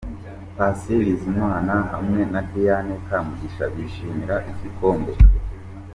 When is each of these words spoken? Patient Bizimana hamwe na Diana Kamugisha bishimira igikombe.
Patient 0.55 0.99
Bizimana 1.05 1.73
hamwe 1.91 2.21
na 2.31 2.41
Diana 2.51 2.93
Kamugisha 3.07 3.63
bishimira 3.73 4.35
igikombe. 4.51 5.11